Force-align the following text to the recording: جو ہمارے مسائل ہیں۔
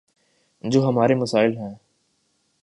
جو 0.63 0.87
ہمارے 0.89 1.15
مسائل 1.15 1.57
ہیں۔ 1.57 1.73